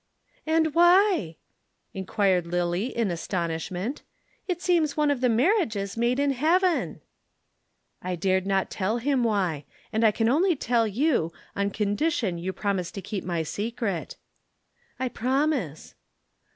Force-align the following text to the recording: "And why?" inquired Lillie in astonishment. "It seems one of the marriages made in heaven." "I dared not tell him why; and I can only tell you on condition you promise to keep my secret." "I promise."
"And 0.47 0.73
why?" 0.73 1.35
inquired 1.93 2.47
Lillie 2.47 2.87
in 2.87 3.11
astonishment. 3.11 4.01
"It 4.47 4.59
seems 4.59 4.97
one 4.97 5.11
of 5.11 5.21
the 5.21 5.29
marriages 5.29 5.95
made 5.95 6.19
in 6.19 6.31
heaven." 6.31 7.01
"I 8.01 8.15
dared 8.15 8.47
not 8.47 8.71
tell 8.71 8.97
him 8.97 9.23
why; 9.23 9.63
and 9.93 10.03
I 10.03 10.09
can 10.09 10.27
only 10.27 10.55
tell 10.55 10.87
you 10.87 11.31
on 11.55 11.69
condition 11.69 12.39
you 12.39 12.51
promise 12.51 12.89
to 12.93 13.01
keep 13.03 13.23
my 13.23 13.43
secret." 13.43 14.17
"I 14.99 15.07
promise." 15.07 15.93